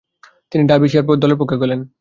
[0.51, 1.81] তিনি ডার্বিশায়ার দলের পক্ষে খেলেন।